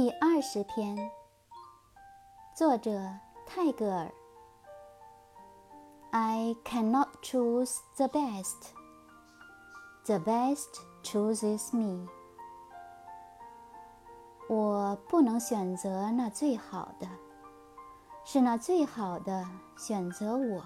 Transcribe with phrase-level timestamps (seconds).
[0.00, 1.10] 第二十篇
[2.54, 3.02] 作者
[3.44, 4.12] 泰戈尔
[6.12, 8.68] i can not choose the best
[10.04, 10.68] the best
[11.02, 12.06] chooses me
[14.48, 17.08] 我不能选择那最好的
[18.24, 19.44] 是那最好的
[19.76, 20.62] 选择我